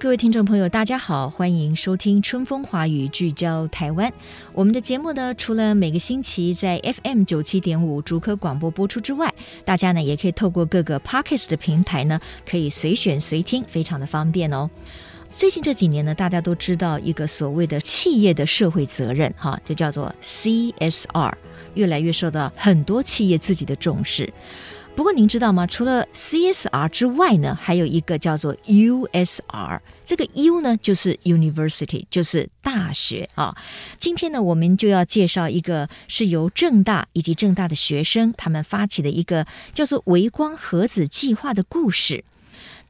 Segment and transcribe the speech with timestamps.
[0.00, 4.10] 各位听众朋友，大家好，欢迎收听《春风华语》，聚焦台湾。
[4.54, 12.18] 我们的节目呢，除了每个星期在 FM 九七点五主科广播播出之外，大家呢也可以透过各个 Podcast 的平台呢，
[12.48, 14.70] 可以随选随听，非常的方便哦。
[15.28, 21.34] 最近这几年呢，大家都知道一个所谓的企业的社会责任，哈，就叫做 CSR，
[21.74, 24.32] 越来越受到很多企业自己的重视。
[24.96, 25.66] 不过您知道吗？
[25.66, 33.56] 除了 CSR 之外呢，还有一个叫做 USR，这个 U 呢就是 University，就是大学啊。
[33.98, 42.24] 今天呢，我们就要介绍一个是由正大以及正大的学生他们发起的一个叫做“微光盒子计划”的故事。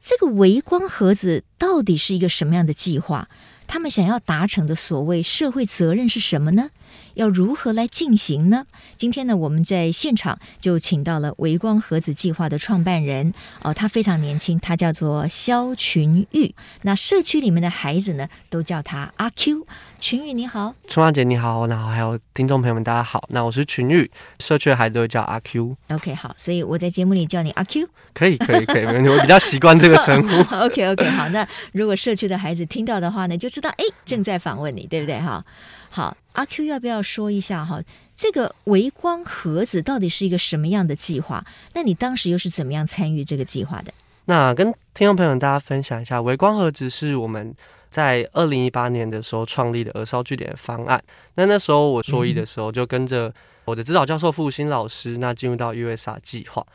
[0.03, 3.29] 这个微光盒子到底是一个什么样的计划？
[3.67, 6.71] 他们想要达成的所谓社会责任是什么呢？
[7.15, 8.65] 要如何来进行呢？
[8.97, 16.53] 今天呢，我们在现场就请到了微光盒子计划的创办人哦，他非常年轻，他叫做肖群玉。
[16.83, 19.65] 那社区里面的孩子呢，都叫他阿 Q。
[20.01, 23.23] 群玉你好，春花姐你好，然后还有听众朋友们大家好。
[23.29, 25.77] 那我是群玉，社区的孩子都叫阿 Q。
[25.89, 29.09] OK，好，所以我在节目里叫你阿 Q，可以，可以，可以，没问题。
[29.09, 30.55] 我比较习惯这个称呼。
[30.57, 31.29] OK，OK，好。
[31.29, 35.21] 那如果社区的孩子听到的话呢，就知道哎，正在访问你，对不对？
[35.21, 35.45] 哈。
[35.91, 37.79] 好，阿 Q 要不要说一下哈？
[38.17, 41.45] 这个微光盒子到底是一个什么样的计划？
[41.73, 43.93] 那你当时又是怎么样参与这个计划的？
[44.25, 47.53] 那跟听众朋友大家分享一下，微光盒子是我们
[47.91, 50.99] 在二零一八年的时候创立的儿少据点的方案。
[51.35, 53.31] 那那时候我硕一的时候，就跟着
[53.65, 56.65] 我的指导教授傅新老师，那进入到 USR 计划。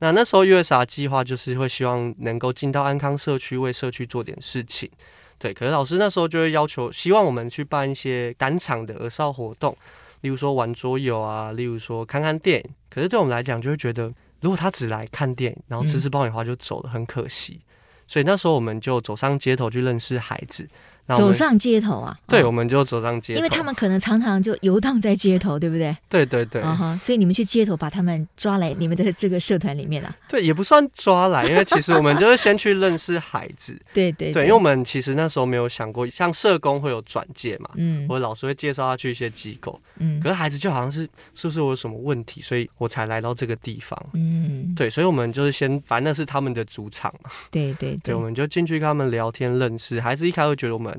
[0.00, 4.90] 那那时候 USR 计划就是会希望能够进到安康社区，为社区做点事情。
[5.38, 9.76] 对，可是老师那时候就会要求，希望我们去办一些单场的儿少活动，
[10.22, 12.70] 例如说玩桌游啊，例如说看看电影。
[12.90, 17.60] 可是对我们来讲，就会觉得，如果他只来看电影，然后吃吃爆米花就走了，很可惜。
[18.12, 20.68] 所以那时候我们就走上街头去认识孩子。
[21.08, 22.16] 走上街头啊！
[22.26, 25.94] 对，我们就走上街头，因为他们可能常常就游荡在街头，对不对？
[26.08, 26.62] 对对对。
[26.62, 30.14] Uh -huh, 所以你们去街头把他们抓来你们的这个社团里面啊？
[30.28, 33.74] 对，也不算抓来，因为其实我们就是先去认识孩子。
[33.92, 34.32] 对，对对。
[34.32, 40.18] 对，因为我们其实那时候没有想过，像社工会有转介嘛，嗯，我老师会介绍他去一些机构，嗯。
[40.20, 41.02] 可是孩子就好像是
[41.34, 44.00] 是不是我有什么问题，所以我才来到这个地方。
[44.14, 47.30] 嗯，对，所以我们就是先，反正那是他们的主场嘛。
[47.50, 50.00] 对对对，对，我们就进去跟他们聊天认识。
[50.00, 50.91] 孩子一开始会觉得我们。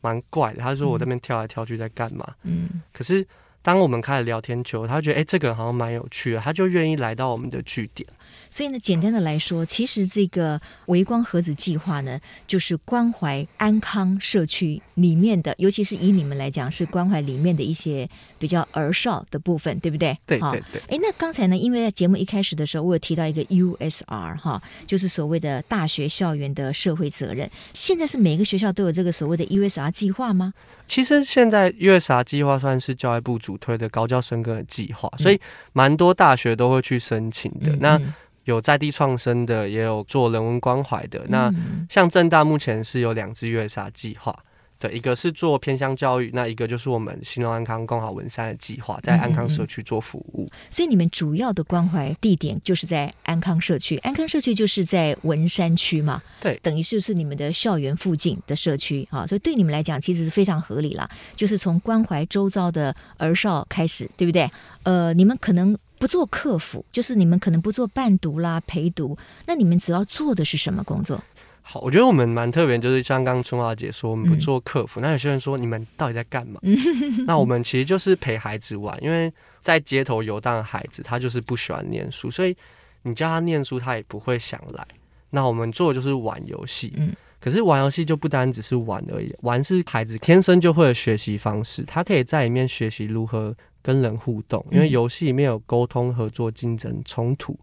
[0.00, 2.34] 蛮怪的，他说我这边跳来跳去在干嘛？
[2.42, 3.26] 嗯，可是
[3.62, 8.06] 当我们开始聊天球，他觉得哎、欸，这个好像蛮有趣的，他就愿意来到我们的据点。
[8.54, 20.16] 所以呢，简单的来说，其实这个微光盒子计划呢，就是关怀安康社区里面的，尤其是以你们来讲，是关怀里面的一些比较儿少的部分，对不对？
[20.24, 20.80] 对对对。
[20.86, 27.50] 哎，那刚才呢，因为在节目一开始的时候，我有提到一个 USR 哈，就是所谓的大学校园的社会责任。
[27.72, 30.54] 现在是每个学校都有这个所谓的 USR 计划吗？
[30.86, 35.40] 其实现在 USR 计划算是教育部主推的高教深耕的计划，所以
[35.72, 37.72] 蛮多大学都会去申请的。
[37.72, 38.00] 嗯、那
[38.44, 41.24] 有在地创生的，也有做人文关怀的。
[41.28, 41.52] 那
[41.88, 44.36] 像正大目前是有两支 USR 计划，
[44.78, 50.50] 对，一个是做偏向教育，那一个就是我们新农安康共好文山的计划，在安康社区做服务。
[50.68, 56.20] 所以你们主要的关怀地点就是在安康社区，安康社区就是在文山区嘛？
[56.40, 64.50] 对，等于就是你们的校园附近的社区啊，所以对你们来讲其实是非常合理啦，就是从关怀周遭的儿少开始，对不对？
[64.82, 65.74] 呃，你们可能。
[66.04, 69.16] 不做客服，就是你们可能不做伴读啦、陪读，
[69.46, 71.18] 那你们主要做的是什么工作？
[71.62, 75.02] 好，我觉得我们蛮特别，就是像刚刚春华姐说，我们不做客服、嗯。
[75.02, 76.60] 那有些人说，你们到底在干嘛？
[77.26, 82.54] 那我们其实就是陪孩子玩，因为在街头游荡的孩子，他就是不喜欢念书，所以
[83.00, 84.86] 你叫他念书，他也不会想来。
[85.30, 93.56] 那我们做的就是玩游戏，嗯，可是玩游戏就不单只是玩而已，玩是孩子天生就会的学习方式，他可以在里面学习如何。
[93.84, 97.54] 跟人互动，因为游戏里面有沟通、合作、竞争、冲突，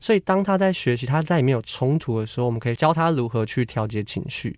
[0.00, 4.52] 所以当他在学习，他在里面有冲突的时候，我们可以教他如何去调节情绪；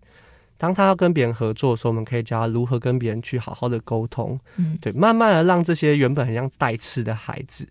[0.59, 4.39] 当他要跟别人合作的时候，我们可以教他如何跟别人去好好的沟通。
[4.57, 7.67] 嗯，对，慢慢的让这些原本很像带刺的孩子，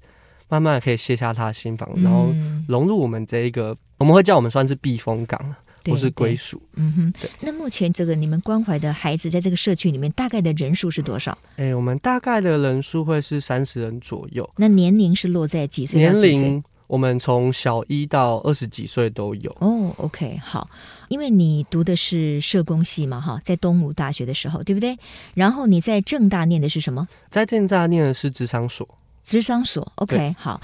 [0.50, 2.34] 慢慢的可以卸下他的心防，然后
[2.68, 5.56] 融入我们这一个，我们会叫我们算是避风港。
[5.92, 7.14] 不是归属，嗯哼。
[7.20, 11.38] 对，那目前这个你们关怀的孩子，在这个社区里面，大概的人数是多少？
[11.58, 14.50] 哎、欸，我们大概的人数会是三十人左右。
[14.58, 16.00] 那年龄是落在几岁？
[16.00, 19.52] 年龄我们从小一到二十几岁都有。
[19.60, 20.70] 哦，OK，好。
[21.08, 24.98] 因为你读的是社工系嘛，哈，在东吴大学的时候，对不对？
[25.34, 27.08] 然后你在正大念的是什么？
[27.30, 28.88] 在正大念的是职商所。
[29.24, 30.62] 职商所，OK，好。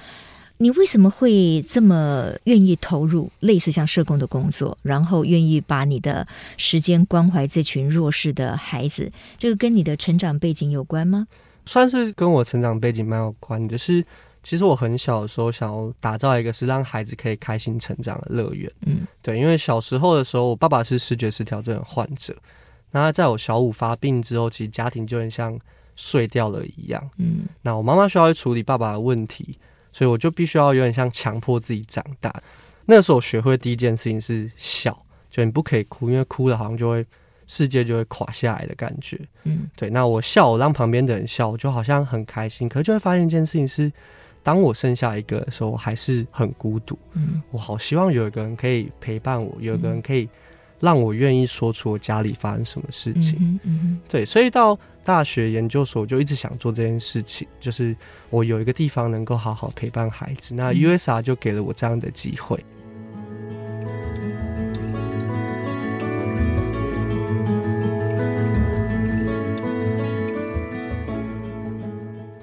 [0.62, 6.25] 你为什么会这么愿意投入类似像社工的工作，然后愿意把你的
[6.56, 9.12] 时间关怀这群弱势的孩子？
[9.40, 11.28] 这个跟你的成长背景有关吗？
[11.66, 13.69] 算是跟我成长背景蛮有关的。
[13.69, 14.06] 就是
[14.44, 18.72] 其实我很小的时候想要打造一个是让孩子可以开心成长的乐园。
[18.86, 22.36] 嗯，对，因为小时候的时候，我爸爸是视觉失调症的患者，
[22.92, 25.60] 那在我小五发病之后，其实家庭就很像
[25.96, 27.10] 碎掉了一样。
[27.18, 29.57] 嗯，那我妈妈需要去处理爸爸的问题。
[29.92, 32.34] 所以我就必须要有点像强迫自己长大。
[32.86, 37.06] 那时候我学会第一件事情是笑，就你不可以哭，因为哭了好像就会
[37.48, 39.20] 世界就会垮下来的感觉。
[39.44, 39.90] 嗯，对。
[39.90, 42.68] 那我笑，我让旁边的人笑，我就好像很开心。
[42.68, 43.92] 可是就会发现一件事情是，
[44.42, 46.98] 当我剩下一个的时候，我还是很孤独。
[47.14, 50.28] 嗯，我好希望有一个人可以陪伴我，有一个人可以
[50.81, 53.38] 让我愿意说出我家里发生什么事情。
[53.39, 54.25] 嗯嗯，对。
[54.25, 57.95] 所以到大学研究所就一直想做这件事情，就是
[58.30, 62.63] 我有一个地方能够好好陪伴孩子，那 USA 就给了我这样的机会。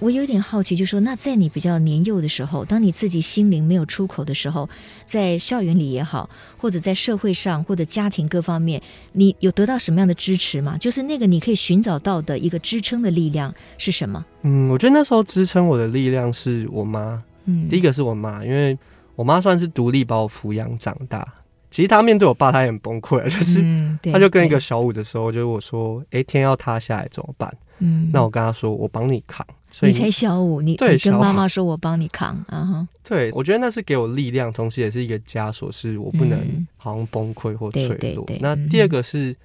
[0.08, 4.66] 我有点好奇，就是说，那在你比较年幼的时候，当你自己心灵没有出口的时候，
[5.06, 8.80] 在校园里也好，或者在社会上，或者家庭各方面，
[9.12, 10.78] 你有得到什么样的支持吗？
[10.78, 14.24] 就是那个你可以寻找到的一个支撑的力量是什么？
[14.44, 17.22] 嗯，我觉得那时候支撑我的力量是我妈。
[17.44, 18.78] 嗯，第一个是我妈，因为
[19.14, 21.22] 我妈算是独立把我抚养长大。
[21.70, 23.62] 其实她面对我爸，她也很崩溃，就是
[24.10, 37.94] 她就跟一个小五的时候，就是我说：“哎，天要塌下来怎么办？”嗯，那我跟她说：“我帮你扛。”所以你才小五，你对你跟妈妈说：“我帮你扛。”啊哈， 对，我觉得那是给我力量，同时也是一个枷锁，是我不能好像崩溃或脆弱。
[37.94, 39.36] 嗯、对对对，那第二个是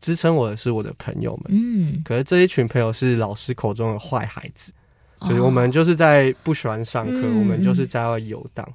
[0.00, 4.72] 支撑我的是我的朋友们，嗯，可是这一群朋友是老师口中的坏孩子，
[5.20, 8.68] 哦、就是我们就是在不喜欢上课，嗯、我们就是在外游荡。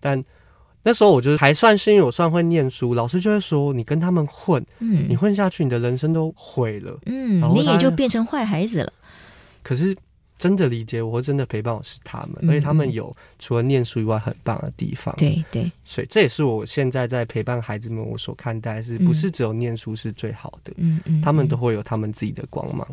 [0.00, 0.24] 但
[0.82, 8.92] 那时候我觉得还算幸运，我算会念书，老师就会说：“你跟他们混，嗯，你混下去，你的人生都毁了。”嗯，然后你也就变成坏孩子了。
[9.62, 9.94] 可是。
[10.40, 15.14] 真的理解我，或真的陪伴我是他们，嗯、而且他们有除了念书以外很棒的地方。
[15.18, 20.72] 对对，所以这也是我现在在陪伴孩子们，我所看待是不是只有念书是最好的？
[20.78, 22.88] 嗯嗯，他们都会有他们自己的光芒。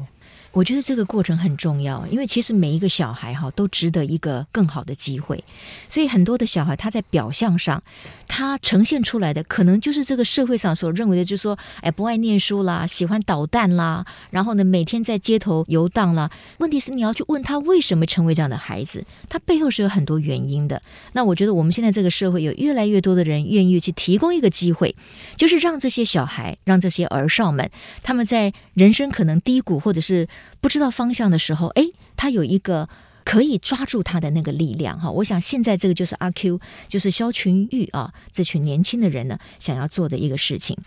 [0.52, 5.44] 我觉得这个过程很重要，因为其实每一个小孩哈都值得一个更好的机会，
[5.88, 7.82] 所以很多的小孩他在表象上，
[8.28, 16.32] 他呈现出来的可能就是这个社会上所认为的，就是说，哎，不爱念书啦，喜欢捣蛋啦，然后呢，每天在街头游荡啦。
[16.58, 20.82] 问题是你要去问他为什么成为这样的孩子，他背后是有很多原因的。
[21.14, 24.96] 那我觉得我们现在这个社会有越来越多的人愿意去提供一个机会，
[25.36, 27.70] 就是让这些小孩，让这些儿少们，
[28.02, 30.28] 他们在人生可能低谷或者是
[30.62, 32.90] 不知道方向的时候，诶，他有一个
[33.24, 35.12] 可以抓住他的那个力量哈。
[35.12, 40.78] 我想现在这个就是阿 Q，就是肖群玉啊，这群年轻的人呢，想要做的一个事情。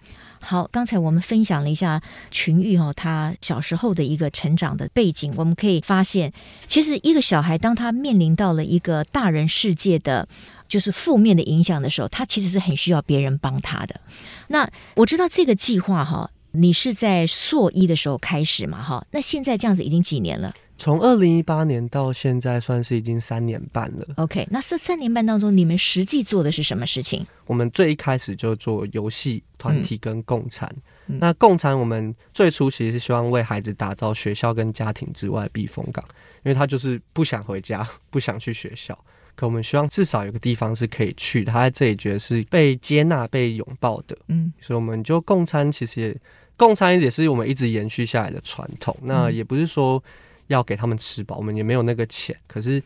[0.43, 6.33] 好，刚才我们分享了一下群玉哈，他小时候的一个成长的背景，我们可以发现，
[6.67, 10.27] 其实一个小孩当他面临到了一个大人世界的
[10.67, 14.01] 就是负面的影响的时候，他其实是很需要别人帮他的。
[14.49, 16.31] 那我知道这个计划哈。
[16.53, 18.83] 你是在硕一的时候开始嘛？
[18.83, 20.53] 哈，那现在这样子已经几年了？
[20.77, 24.07] 从二零一八年到现在，算是已经三年半了。
[24.17, 27.27] OK，那这三年半当中，你们实际做的是什么事情？
[27.47, 30.75] 我们最一开始就做游戏团体跟共餐。
[31.07, 36.03] 嗯、那共餐，我们最初其实是希望为孩子打造学校跟家庭之外的避风港，
[36.45, 38.99] 因为他就是不想回家，不想去学校。
[39.41, 44.15] 可我们希望至少有个地方是可以去，他在这里觉得是被接纳、被拥抱的。
[44.29, 46.17] 嗯，所以我们就共餐，其实也。
[46.59, 48.95] 共餐也是我们一直延续下来的传统。
[49.05, 50.05] 那也不是说
[50.49, 52.37] 要给他们吃饱，我们也没有那个钱。
[52.47, 52.83] 可是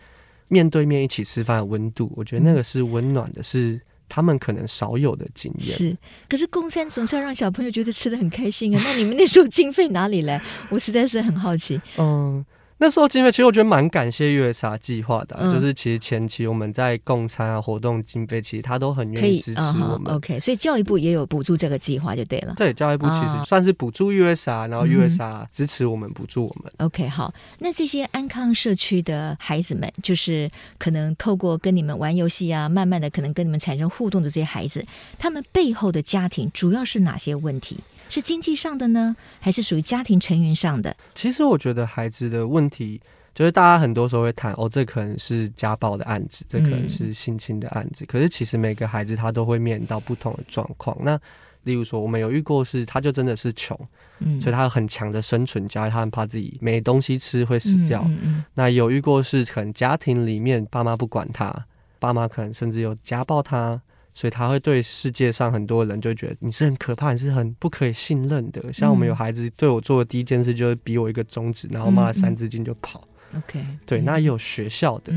[0.47, 5.77] 面对面一起吃饭的温度，我觉得那个是温暖的，是他们可能少有的经验。
[5.77, 5.97] 是，
[6.29, 8.81] 可是共餐总是要让小朋友觉得吃的很开心啊。
[8.85, 10.41] 那你们那时候经费哪里来？
[10.71, 11.81] 我实在是很好奇。
[11.99, 12.47] 嗯。
[12.85, 20.13] 那时候经费其实我觉得蛮感谢 USR 计划的、啊，嗯、就是其实前期我们在共餐啊活动经费，其实他都很愿意支持我们。
[20.13, 22.53] 嗯、OK，所以教育部也有补助这个计划就对了。
[22.59, 26.71] 对，教育部其实算是补助 USR，、嗯、然后 USR 支持我们补助我们。
[26.77, 34.85] OK，好，那这些安康社区的孩子们，就是可能透过跟你们玩游戏啊，慢慢的可能跟你们产生互动的这些孩子，
[35.19, 37.79] 他们背后的家庭主要是哪些问题？
[38.09, 40.97] 是经济上的呢，还是属于家庭成员上的？
[41.15, 43.01] 其实我觉得孩子的问题，
[43.35, 48.05] 就是大家很多时候会谈哦，这可能是家暴的案子，这可能是性侵的案子。
[48.05, 50.97] 嗯、可是其实每个孩子他都会面临到不同的状况。
[51.03, 51.19] 那
[51.65, 53.79] 例如说，我们有遇过是，他就真的是穷，
[54.19, 58.03] 嗯，所以他有很强的生存焦虑，他很怕自己没东西吃会死掉。
[58.03, 61.67] 嗯嗯嗯、那有遇过是，可能家庭里面爸妈不管他，
[61.99, 63.81] 爸妈可能甚至有家暴他。
[64.15, 68.73] 所以他会对世界上很多人就觉得你是很可怕，你是很不可以信任的。
[68.73, 73.03] 像我们有孩子对我做的第一件事就是比我一个中指，然后骂了三字经就跑。
[73.37, 75.13] OK，对，那也有学校的。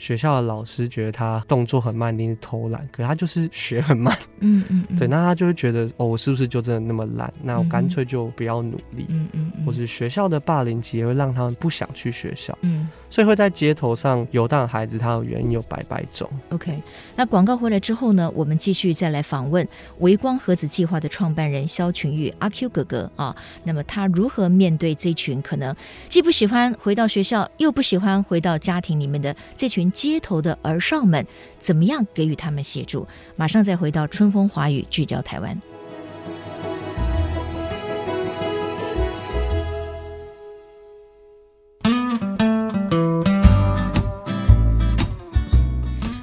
[0.00, 4.16] 学校的老师觉得他动作很慢，一定是偷懒，可他就是学很慢。
[4.40, 7.30] 嗯嗯，嗯对，那他就会觉得哦，我是不是就真的那么懒？
[7.42, 9.04] 那我干脆就不要努力。
[9.10, 12.56] 嗯嗯，或是学校的霸凌，其实会让他们不想去学校。
[12.62, 16.26] 嗯，所以会在街头上游荡的孩子，他的原因有百百种。
[16.48, 16.82] OK，
[17.14, 23.36] 那广告回来之后呢，我们继续再来访问微光盒子计划的创办人肖群玉阿 Q 哥哥啊。
[23.64, 25.76] 那么他如何面对这群可能
[26.08, 29.89] 既不喜欢回到学校，又不喜欢回到家庭里面的这群？
[29.92, 31.26] 街头的儿少们，
[31.58, 33.06] 怎么样给予他们协助？
[33.36, 35.60] 马上再回到春风华语，聚焦台湾。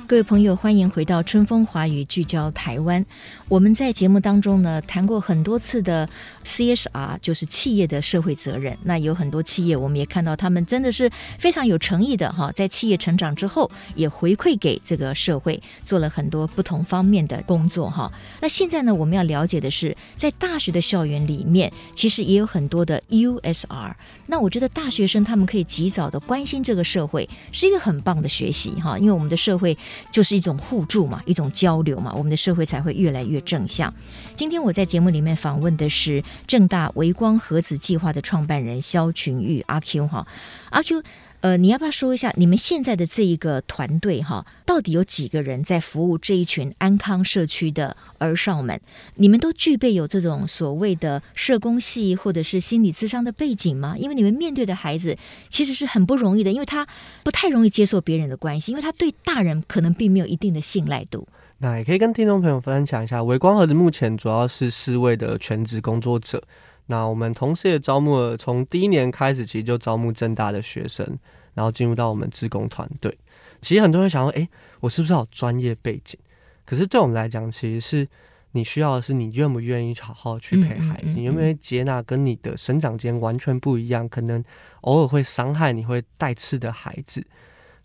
[0.07, 3.05] 各位朋友，欢迎回到春风华语，聚焦台湾。
[3.49, 6.07] 我们在节目当中呢，谈过很多次的
[6.45, 8.77] CSR，就是企业的社会责任。
[8.83, 18.09] 那有很多企业，我们也看到他们真的是非常有诚意的哈，在企业成长之后，也回馈给这个社会，做了很多不同方面的工作哈。
[18.39, 23.93] 那现在呢，我们要了解的是，在大学的校园里面，其实也有很多的 USR。
[24.27, 29.77] 那我觉得大学生他们可以及早的关心这个社会，是一个很棒的学习哈，因为我们的社会。
[30.11, 33.93] 就是一种互助嘛，一种交流嘛，我们的社会才会越来越正向。
[34.35, 40.27] 今天我在节目里面访问的是正大微光盒子计划的创办人肖群玉阿 Q 哈，
[40.69, 41.03] 阿 Q。
[41.41, 48.79] 呃，你要不要说一下你们现在的这一个团队哈，到底有几个人在服务这一群安康社区的儿少们？
[49.15, 53.95] 你们都具备有这种所谓的社工系或者是心理咨商的背景吗？
[53.99, 55.15] 因为你们面对的孩子
[55.47, 56.87] 其实是很不容易的，因为他
[57.23, 61.27] 不太容易接受别人的关系，因为他对大人可能并没有一定的信赖度。
[61.59, 66.41] 那也可以跟听众朋友分享一下，微光和的目前主要是四位的全职工作者。
[66.87, 71.05] 那我们同时也招募了，从第一年开始，其实就招募正大的学生，
[71.53, 73.17] 然后进入到我们志工团队。
[73.61, 74.47] 其实很多人想说，诶，
[74.79, 76.17] 我是不是有专业背景？
[76.65, 78.07] 可是对我们来讲，其实是
[78.51, 84.43] 你需要的是你愿不愿意好好去陪孩子，你愿不愿意接纳跟你的生长间完全不一样，可能
[84.81, 87.25] 偶尔会伤害你会带刺的孩子。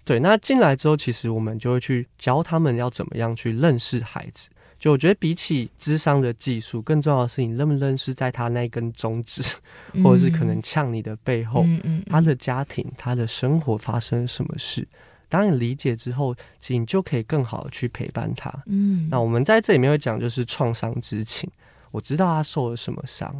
[0.05, 4.49] 对，那进来之后，其实我们就会去教他们要怎么样去认识孩子。
[4.83, 9.41] 就我觉得，比起智商的技术，更重要的是你认不认识在他那根中指，
[10.03, 11.65] 或者是可能呛你的背后，
[12.11, 14.85] 他的家庭、他的生活发生了什么事。
[15.29, 18.53] 当你理解之后，其实你就可以更好的去陪伴他。
[18.67, 21.49] 嗯，那我们在这里面会讲，就是创伤之情。
[21.93, 23.33] 我知道他受了什么伤，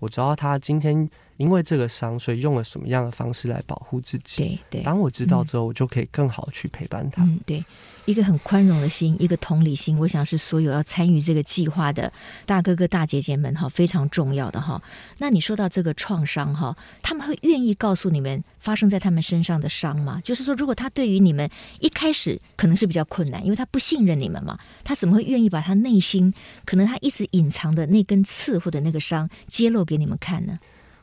[0.00, 1.08] 我知道他今天。
[1.38, 4.42] 因为这个伤，所以用了什么样的方式来保护自己？
[4.42, 4.82] 对对。
[4.82, 7.22] 当我知道之后，我就可以更好去陪伴他。
[7.22, 7.64] 嗯，对，
[8.04, 12.12] 一个很宽容的心，一个同理心，我想是所有要参与这个计划的
[12.44, 14.82] 大哥哥大姐姐们哈，非常重要的哈。
[15.18, 20.20] 那你说到这个创伤哈，他们会愿意告诉你们发生在他们身上的伤吗？
[20.24, 30.58] 就是说，如果他对于你们一开始可能是比较困难，因为他不信任你们嘛，他怎么会愿意把他内心可能他一直隐藏的那根刺或者那个伤揭露给你们看呢？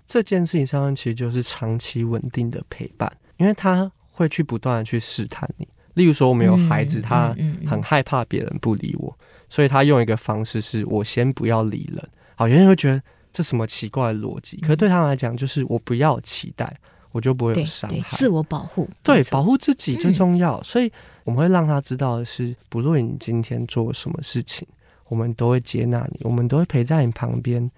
[0.07, 5.67] 这件事情上其实就是长期稳定的陪伴，因为他会去不断的去试探你。
[5.95, 7.35] 例如说，我们有孩子，他
[7.65, 9.17] 很害怕别人不理我，
[9.49, 12.09] 所以他用一个方式是我先不要理人。
[12.35, 16.75] 好，有人会觉得这什么奇怪的逻辑，可是对他来讲，就是我不要期待，
[17.13, 18.17] 我就不会有伤害。
[18.17, 20.61] 自我保护，对，保护自己最重要。
[20.63, 20.91] 所以
[21.23, 24.67] 我们会让他知道的是，不论你今天做什么事情，
[25.07, 27.71] 我们都会接纳你，我们都会陪在你旁边。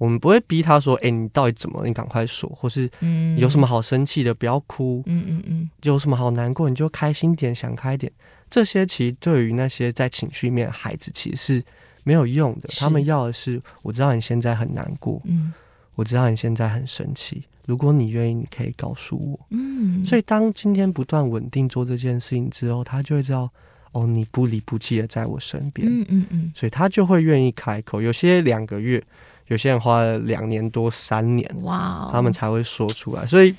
[0.00, 1.84] 我们不会逼他说：“哎、欸，你到底怎么？
[1.84, 2.88] 你赶快说，或是
[3.36, 5.02] 有什么好生气的，不要哭。
[5.04, 8.10] 嗯嗯嗯，有什么好难过，你就开心点，想开点。
[8.48, 11.64] 这些其实对于那些在情绪面的孩子，其实是
[12.02, 12.70] 没有用的。
[12.78, 15.52] 他们要的是，我知道你现在很难过，嗯，
[15.96, 19.38] 我知道你现在很生气，如果你愿意，你可以告诉我。
[19.50, 23.50] 嗯，所以当今天不断稳定做这件事情之后，他就会知道，
[23.92, 25.86] 哦，你不离不弃的在我身边。
[25.86, 28.00] 嗯嗯嗯，所以他就会愿意开口。
[28.00, 29.04] 有些两个月，
[29.50, 33.24] 有些人花了两年多、三年，哇、哦，他们才会说出来。
[33.26, 33.54] 所以。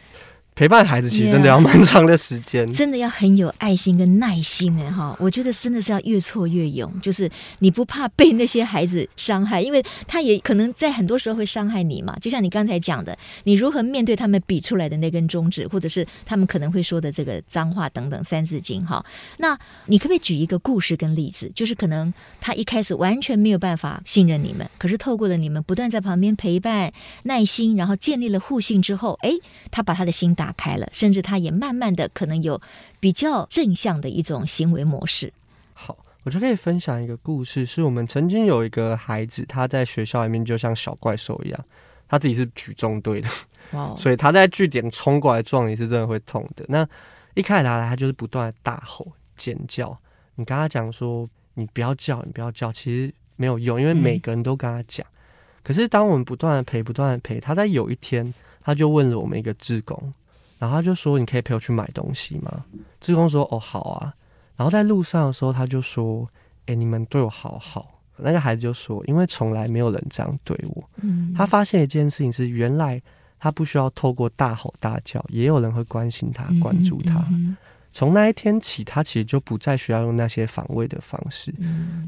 [0.61, 5.17] 陪伴孩子其实真的要蛮长的时间，yeah, 真的要很有爱心跟耐心哎哈！
[5.19, 7.27] 我觉得真的是要越挫越勇，就是
[7.57, 12.15] 你不怕被那些孩子伤害，因为他也可能在很多时候会伤害你嘛。
[12.21, 19.03] 就像你刚才讲的，你如何面对他们比出来的那根中指，或者是他们可能会说的这个脏话等等三字经哈？
[19.37, 21.51] 那你可不可以举一个故事跟例子？
[21.55, 29.31] 就是可能他一开始完全没有办法信任你们，可是透过了你们不断在旁边陪伴、耐心，然后建立了互信之后，哎，
[29.71, 32.61] 他把他的心打开了，甚至他也慢慢的可能有
[32.99, 35.31] 比较正向的一种行为模式。
[35.73, 41.65] 好，我就可以分享一个故事，是我们曾经有一个孩子，他在学校里面就像小怪兽一样，
[42.07, 43.29] 他自己是举重队的，
[43.71, 43.97] 哇，Wow.
[43.97, 46.65] 所以他在据点冲过来撞你是真的会痛的。
[46.67, 46.87] 那
[47.33, 49.97] 一开始他来，他就是不断的大吼尖叫，
[50.35, 55.05] 你跟他讲说你不要叫，你不要叫，其实没有用，因为每个人都跟他讲。
[55.07, 55.15] 嗯、
[55.63, 60.13] 可是当我们不断的陪，不断的陪，他在有一天，他就问了我们一个志工。
[60.61, 62.63] 然后他就说：“你可以陪我去买东西吗？”
[63.01, 64.13] 志工说：“哦，好啊。”
[64.55, 66.29] 然后在路上的时候，他就说
[66.67, 73.01] ：“哎，你们对我好好。”那个孩子就说：“因为从来没有人这样对我。”嗯，他发现一件事情是，原来
[73.39, 77.27] 他不需要透过大吼大叫，也有人会关心他、关注他。
[77.91, 81.51] 从那一天起，他其实就不再需要用那些防卫的方式。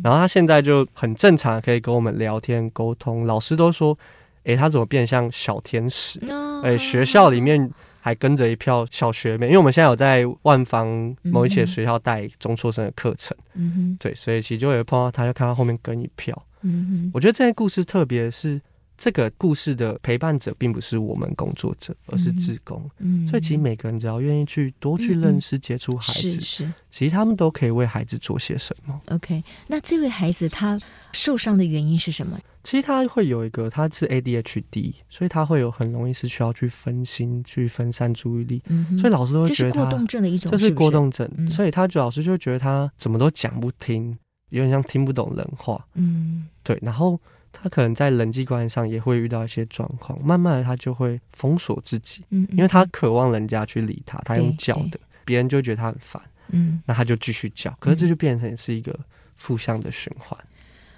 [0.04, 3.26] 然后他现在就很正常，可以跟我们聊天沟通。
[3.26, 3.98] 老师都说
[4.46, 6.20] ：“哎，他怎么变像小天使？”
[6.64, 7.72] 哎，学校里面。
[8.06, 18.62] 还跟着一票小学妹，因为我们现在有在万方某一些学校带中辍生的课程，嗯哼，对，所以其实就会碰到他，就看到后面跟一票，嗯哼，我觉得这些故事特别是
[18.98, 29.02] 这个故事的陪伴者并不是我们工作者，而是志工，嗯，所以其实每个人只要愿意去多去认识、接触孩子，是是，其实他们都可以为孩子做些什么。
[29.08, 30.78] OK，那这位孩子他
[31.14, 32.38] 受伤的原因是什么？
[32.64, 44.18] 其实他会有一个，他是 ADHD，所以他会有很容易是需要去分心、去分散注意力，嗯、所以老师都会觉得他这是过动症的一种，这是过动症，所以他老师就觉得他怎么都讲不听，
[44.50, 47.20] 有点像听不懂人话，嗯，对，然后
[47.52, 58.98] 他可能在人际关系上也会遇到一些状况，慢慢的他就会封锁自己，嗯，因为他渴望人家去理他，他用叫的，别人就觉得他很烦，嗯，那他就继续叫，可是这就变成是一个
[59.36, 60.40] 负向的循环。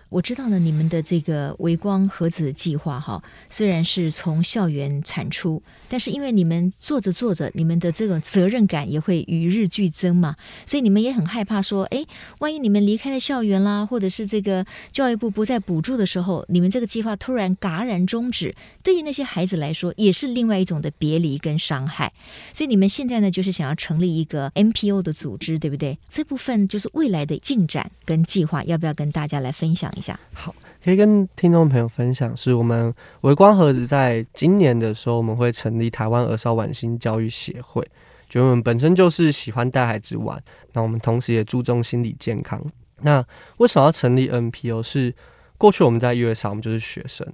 [0.09, 12.05] 我知道呢，你们的这个微光盒子计划哈，虽然是从校园产出，但是因为你们做着做着，你们的这种责任感也会与日俱增嘛，所以你们也很害怕说，哎，
[12.39, 22.13] 万一你们离开了校园啦，或者是这个教育部不再补助的时候，你们这个计划突然戛然终止，对于那些孩子来说，也是另外一种的别离跟伤害。
[22.53, 25.97] 所以你们现在呢，就是想要成立一个 NPO 的组织，对不对？
[26.09, 30.04] 这部分就是未来的进展跟计划，要不要跟大家来分享一下？
[30.33, 37.87] 好，可以跟听众朋友分享，是我们微光盒子在今年的时候，我们会成立台湾儿少晚星教育协会。
[38.27, 40.41] 就我们本身就是喜欢带孩子玩，
[40.73, 42.61] 那我们同时也注重心理健康。
[43.01, 43.23] 那
[43.57, 44.81] 为什么要成立 NPO？
[44.81, 45.13] 是
[45.57, 47.25] 过去我们在月上，我们就是学生，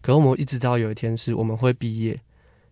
[0.00, 2.20] 可是我们一直到有一天是我们会毕业，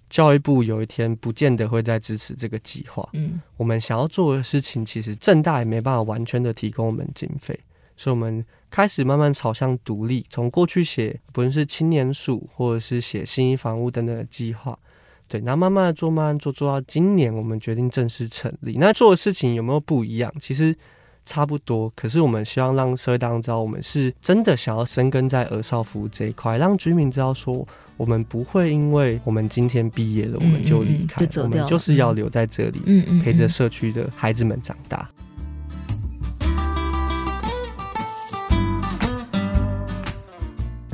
[0.09, 3.09] 教育部有一天不见得会再支持这个计划。
[3.13, 7.59] 嗯，我们想要做的事情，其实正大也没办法完全的提供我们经费。
[7.97, 10.25] 所以，我们开始慢慢朝向独立。
[10.31, 14.79] 从过去写，不论是青年署，或者是写新一房屋等等的计划，
[15.29, 18.77] 对，那慢慢的做，慢慢做，做到今年，我们决定正式成立。
[18.79, 20.33] 那做的事情有没有不一样？
[20.41, 20.75] 其实
[21.27, 21.93] 差不多。
[21.95, 32.81] 可是，我们希望让社会大众知道，我们是真的想要深耕在儿少服务这一块，让居民知道说，我们不会因为我们今天毕业了，我们就离开，嗯嗯就我们就是要留在这里，
[33.23, 35.09] 陪着社区的孩子们长大。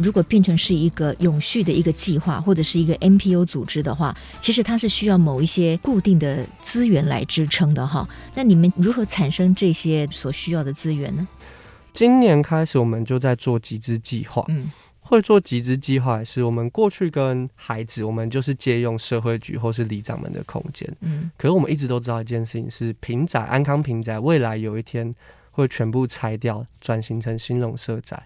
[0.07, 8.09] 如果变成是一个永续的一个计划，或者是一个 NPO 组织的话，其实它是需要某一些固定的资源来支撑的哈。
[8.33, 11.27] 那你们如何产生这些所需要的资源呢？
[11.93, 14.45] 今年开始，我们就在做集资计划。
[14.47, 20.89] 嗯，会做集资计划是我们过去跟孩子，我们就是借用社会局或是里长们的空间。
[21.01, 25.13] 嗯，可是我们一直都知道一件事情是，平宅安康平宅未来有一天
[25.51, 28.23] 会全部拆掉，转型成兴隆社宅。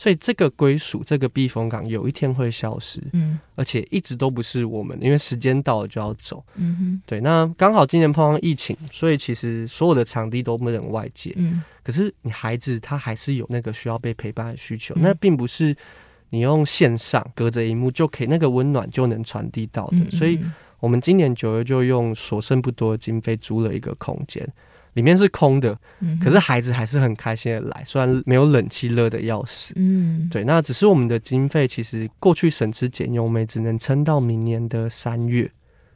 [0.00, 7.20] 所以这个归属，这个避风港，有一天会消失，嗯，而且一直都不是我们，因为时间到了就要走，嗯哼，对。
[7.20, 11.62] 那刚好今年碰上疫情，所以其实所有的场地都不能外借，嗯。
[11.82, 15.76] 可是你孩子他还是有那个需要被陪伴的需求，嗯、那并不是
[16.30, 19.98] 你用线上隔着荧幕就可以，那个温暖就能传递到的。
[19.98, 20.40] 嗯嗯嗯，所以，
[20.78, 24.50] 我们今年九月就用所剩不多的经费租了一个空间，
[24.94, 25.78] 里面是空的，
[26.22, 29.72] 可是孩子还是很开心的来，虽然没有冷气，热的要死。
[29.76, 35.50] 嗯，对，那只是我们的经费其实过去省吃俭用，我们只能撑到明年的三月。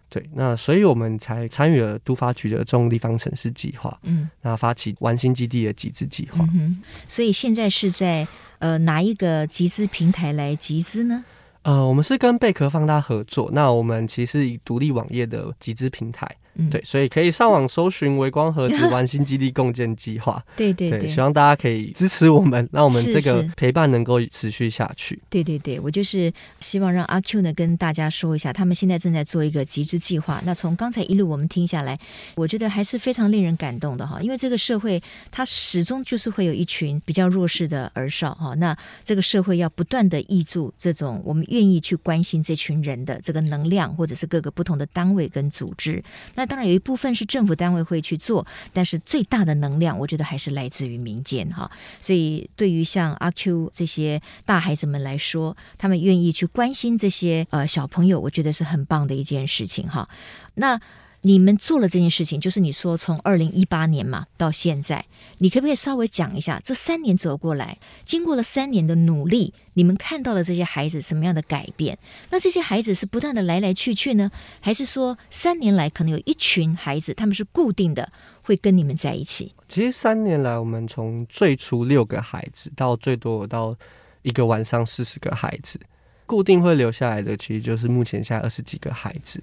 [0.08, 6.46] 对，那所以我们才参与了都发局的重力方城市计划，嗯，那发起完新基地的集资计划。
[6.54, 8.24] 嗯，所以现在是在
[8.60, 11.24] 呃哪一个集资平台来集资呢？
[11.62, 16.30] 呃，我们是跟贝壳放大合作，那我们其实以独立网页的集资平台。
[16.56, 20.42] 嗯、对，所以可以上网搜寻“微光盒子 玩心基地共建计划”。
[20.56, 25.20] 对对对，希望大家可以支持我们，让我们这个陪伴能够持续下去。
[25.28, 30.40] 对对对，我就是希望让阿 Q 呢跟大家说一下，他们现在正在做一个集资计划。
[30.44, 31.98] 那从刚才一路我们听下来，
[32.36, 38.54] 我觉得还是非常令人感动的哈，因为这个社会它始终就是会有一群比较弱势的儿少哈。
[38.54, 46.02] 那这个社会要不断的挹注这种我们愿意去关心这群人的这个能量，或者是各个不同的单位跟组织。
[46.34, 51.70] 那当然有一部分是政府单位会去做，但是最大的能量，我觉得还是来自于民间哈。
[52.00, 60.08] 所以对于像阿 Q 这些大孩子们来说，他们愿意去关心这些呃小朋友，我觉得是很棒的一件事情哈。
[60.54, 60.80] 那。
[61.26, 65.06] 你们做了这件事情，就是你说从二零一八年嘛到现在，
[65.38, 71.98] 你可不可以稍微讲一下这三年走过来，经过了三年的努力，你们看到了这些孩子什么样的改变？
[72.28, 79.54] 那这些孩子是不断的来来去去呢，还是说三年来可能有一群孩子他们是固定的会跟你们在一起？
[79.66, 83.74] 其实三年来，我们从最初六个孩子到最多到
[84.20, 85.80] 一个晚上四十个孩子，
[86.26, 89.42] 固定会留下来的，其实就是目前现在二十几个孩子。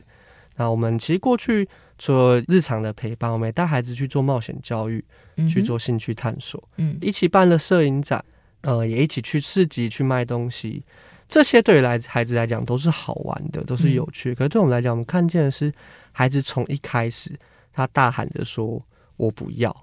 [0.62, 5.04] 那我们其实过去除了日常的陪伴，我们也带孩子去做冒险教育，
[5.38, 8.24] 嗯、去做兴趣探索，嗯，一起办了摄影展，
[8.62, 10.84] 呃，也一起去市集去卖东西。
[11.28, 14.34] 这些对于来孩子来讲都是好玩的，都是有趣。
[14.34, 15.74] 嗯、可是对我们来讲，我们看见的是
[16.12, 17.32] 孩子从一开始
[17.74, 18.80] 他大喊着说
[19.18, 19.76] “我不要”，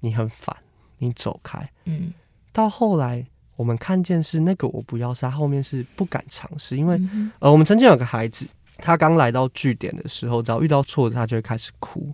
[0.00, 0.54] 你很烦，
[0.98, 2.12] 你走开，嗯，
[2.52, 3.24] 到后来
[3.56, 8.46] 我们看见是那个“我不要”是他后面是不敢尝试，因为、嗯、呃，我们曾经有个孩子。
[8.78, 12.12] 他刚来到据点的时候，只要遇到挫折，他就会开始哭。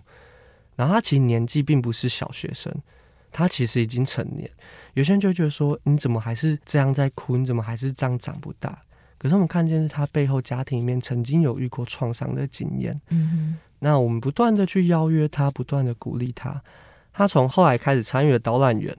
[0.75, 2.73] 然后他其实年纪并不是小学生，
[3.31, 4.49] 他其实已经成年。
[4.93, 7.37] 有些人就觉得说：“你怎么还是这样在哭？
[7.37, 8.81] 你怎么还是这样长不大？”
[9.19, 12.99] 可是我们看见是他背后家庭里面曾经有遇过创伤的经验。
[13.09, 13.57] 嗯哼。
[13.79, 16.61] 那我们不断的去邀约他，不断的鼓励他。
[17.13, 18.95] 他从后来开始参与了导览员。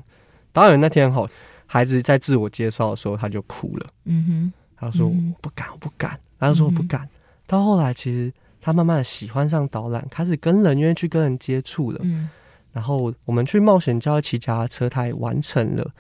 [0.52, 1.28] 导览员那天后，
[1.66, 3.86] 孩子在自我介绍的时候，他就哭了。
[4.04, 4.52] 嗯哼。
[4.76, 7.08] 他说：“我不敢，我不敢。”他说：“我不敢。”
[7.46, 12.00] 到后来，其实他慢慢的喜欢上导览，开始跟人愿意去跟人接触了。
[12.02, 12.28] 嗯，
[12.72, 15.92] 然后我们去冒险教骑脚踏车，他也完成了。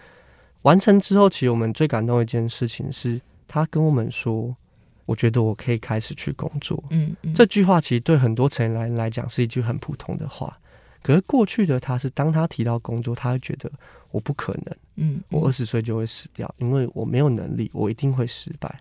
[0.62, 4.56] 完成之后，其实我们最感动的一件事情是，他跟我们说
[5.04, 10.58] ：“我觉得我可以开始去工作。”嗯，嗯，这句话其实对很多成年人来讲是一句很普通的话。
[11.02, 13.70] 可是过去的他是，当他提到工作，他会觉得
[14.10, 14.76] 我不可能。
[14.96, 18.80] 嗯，我二十岁就会死掉，因为我没有能力，我一定会失败。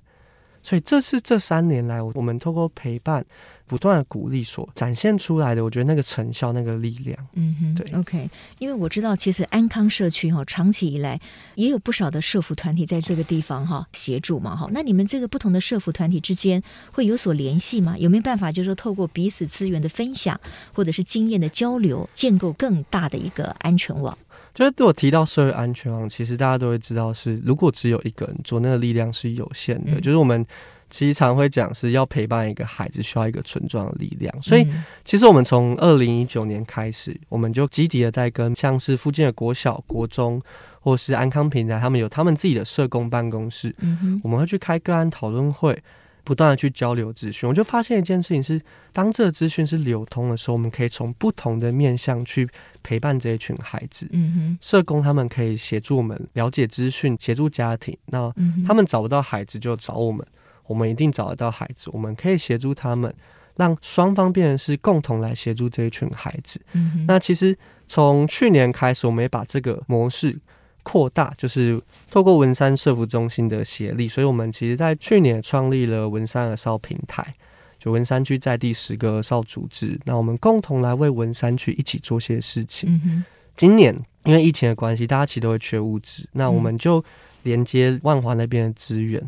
[0.63, 3.23] 所以这是这三年来，我们透过陪伴、
[3.67, 7.27] 不断的鼓励所展现出来的，我觉得那个成效、那个力量。
[7.33, 8.29] 嗯哼，对，OK。
[8.59, 11.19] 因为我知道，其实安康社区哈，长期以来
[11.55, 14.69] 也有不少的社服团体在这个地方哈协助嘛哈。
[14.71, 17.97] 那你们这个不同的社服团体之间会有所联系吗？
[17.97, 20.39] 有没有办法，就是说透过彼此资源的分享，
[20.73, 24.17] 或者是经验的交流，建构更大的一个安全网？
[24.53, 29.93] 就是如果提到社会安全网，其实大家都会知道是，如果只有一个人做，那个力量是有限的。
[29.93, 30.45] 嗯、就是我们
[30.89, 34.41] 其实常会讲是要陪伴一个孩子，需要一个村庄的力量。
[34.41, 34.67] 所以，
[35.03, 40.39] 其实我们从二零一九年开始，我们就积极的在跟像是附近的国小、国中，
[40.79, 45.77] 或是安康平台，他们有他们自己的社工办公室，嗯、哼我们会去开个案讨论会。
[46.23, 48.61] 不断的去交流资讯，我就发现一件事情是，
[48.93, 52.47] 当这个资讯是流通的时候，我们可以从不同的面向去
[52.81, 54.07] 陪伴这一群孩子。
[54.11, 57.97] 嗯哼，社工他们可以协助我们了解资讯，协助家庭。
[58.05, 58.33] 那
[58.65, 60.25] 他们找不到孩子就找我们，
[60.65, 61.89] 我们一定找得到孩子。
[61.91, 63.13] 我们可以协助他们，
[63.57, 66.61] 让双方变成是共同来协助这一群孩子。
[66.71, 67.57] 嗯哼，那其实
[67.87, 70.39] 从去年开始，我们也把这个模式。
[70.83, 77.33] 扩大就是透过文山社福中心的协力，所以我们其实在去年创立了文山儿少平台，
[77.79, 83.23] 就文山区在地十个儿少组织，那我们共同来为文山区一起做些事情。
[83.55, 87.03] 今年因为疫情的关系，大家其实都会缺物资，那我们就
[87.43, 89.21] 连接万华那边的资源，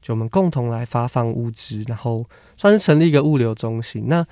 [0.00, 2.24] 就我们共同来发放物资，然后
[2.56, 4.04] 算是成立一个物流中心。
[4.06, 4.26] 那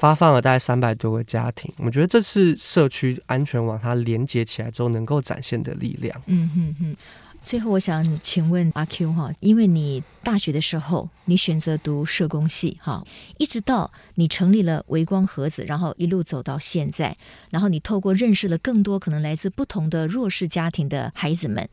[0.00, 6.22] 发放了大概三百多个家庭，我觉得这是社区安全网它连接起来之后能够展现的力量。
[6.24, 6.96] 嗯哼哼，
[7.42, 13.04] 最后，我想请问阿 Q 哈，因为你大学的时候你选择读社工系哈，
[13.36, 17.14] 一直到你成立了微光盒子，然后一路走到现在，
[17.50, 21.68] 然后你透过认识了更多可能来自不同的弱势家庭的孩子们，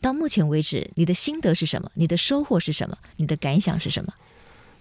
[0.00, 1.90] 到目前为止，你的心得是什么？
[1.94, 2.96] 你的收获是什么？
[3.16, 4.14] 你的感想是什么？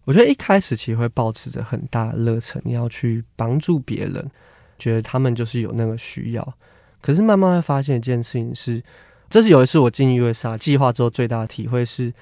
[0.06, 4.30] 我觉得一开始其实会抱持着很大的热忱，你要去帮助别人，
[4.78, 6.54] 觉得他们就是有那个需要。
[7.02, 8.84] 可是慢慢会发现一件事情是。
[9.30, 12.13] 这是有一次我进 USR 计划之后最大的体会是，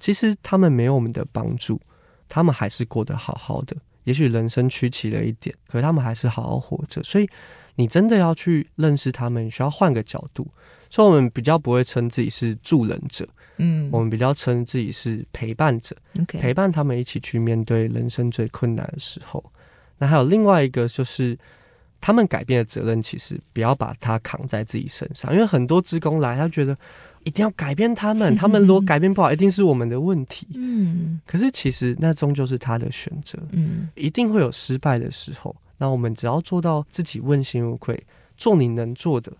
[0.00, 1.78] 其实他们没有我们的帮助，
[2.26, 3.76] 他们还是过得好好的。
[4.04, 7.02] 也许人生曲奇了一点，可是他们还是好好活着。
[7.02, 7.28] 所以
[7.76, 10.46] 你真的要去认识他们，需要换个角度。
[10.90, 19.44] 所以我们比较不会称自己是助人者，嗯，我们比较称自己是陪伴者.陪伴他们一起去面对人生最困难的时候。
[19.98, 21.38] 那还有另外一个就是。
[22.06, 26.76] 他们改变的责任，其实不要把它扛在自己身上，因为很多职工来，他觉得
[27.22, 30.46] 一定要改变他们， 他们如果改变不好，一定是我们的问题。
[30.54, 35.56] 嗯，可是其实那终究是他的选择，嗯，一定会有失败的时候。
[35.78, 38.04] 那我们只要做到自己问心无愧，
[38.36, 39.32] 做你能做的，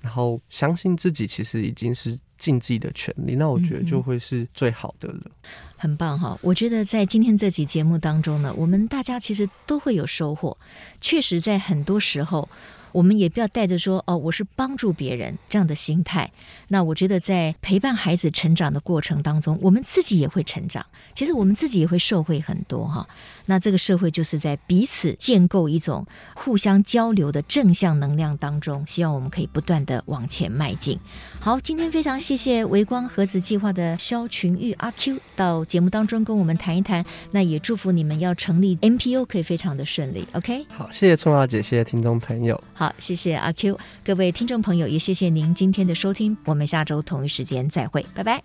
[0.00, 5.30] 然后相信自己，其实已经是尽自己的全力，那我觉得就会是最好的了。
[5.76, 6.38] 很棒哈！
[6.42, 10.56] 我觉得在今天这集节目当中呢，我们大家其实都会有收获。
[11.00, 12.48] 确实，在很多时候。
[12.92, 16.30] 我们也不要带着说哦，我是帮助别人这样的心态。
[16.68, 20.84] 那我觉得在陪伴孩子成长的过程当中，我们自己也会成长。
[21.14, 23.06] 其实我们自己也会受惠很多哈。
[23.46, 30.98] 那这个社会就是在彼此建构一种互相交流的正向能量当中，希望我们可以不断的往前迈进。
[31.40, 37.04] 好，今天非常谢谢微光盒子计划的肖群玉阿 Q 到节目当中跟我们谈一谈。
[37.32, 40.26] 那也祝福你们要成立 NPO 可以非常的顺利。
[40.32, 42.62] OK，好，谢谢春华姐，谢谢听众朋友。
[42.82, 48.42] 好，谢谢阿 Q，各位听众朋友，也谢谢您今天的收听，我们下周同一时间再会，拜拜。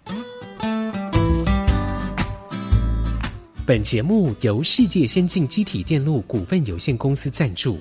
[3.65, 7.79] 本节目由世界先进机体电路股份有限公司赞助，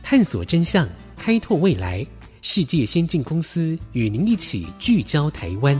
[0.00, 2.06] 探索真相，开拓未来，
[2.40, 5.76] 世界先进公司与您一起聚焦台湾。